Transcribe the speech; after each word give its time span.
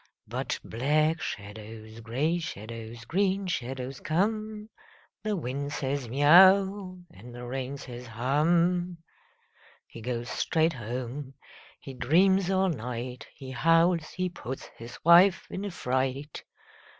But 0.25 0.57
black 0.63 1.21
shadows, 1.21 1.99
grey 1.99 2.39
shadows, 2.39 3.05
green 3.05 3.45
shadows 3.45 3.99
come. 3.99 4.69
The 5.23 5.35
wind 5.35 5.73
says," 5.73 6.07
Miau!" 6.09 6.97
and 7.13 7.35
the 7.35 7.45
rain 7.45 7.77
says, 7.77 8.07
«Hum!" 8.17 8.97
He 9.93 10.01
goes 10.01 10.27
straight 10.27 10.73
home. 10.73 11.35
He 11.79 11.93
dreams 11.93 12.49
all 12.49 12.69
night. 12.69 13.27
He 13.35 13.51
howls. 13.51 14.09
He 14.13 14.27
puts 14.27 14.65
his 14.75 14.97
wife 15.05 15.45
in 15.51 15.63
a 15.65 15.69
fright. 15.69 16.45